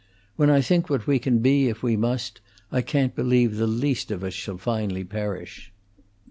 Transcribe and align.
When 0.35 0.49
I 0.49 0.61
think 0.61 0.89
what 0.89 1.05
we 1.05 1.19
can 1.19 1.41
be 1.43 1.67
if 1.69 1.83
we 1.83 1.95
must, 1.95 2.41
I 2.71 2.81
can't 2.81 3.13
believe 3.15 3.57
the 3.57 3.67
least 3.67 4.09
of 4.09 4.23
us 4.23 4.33
shall 4.33 4.57
finally 4.57 5.03
perish." 5.03 5.71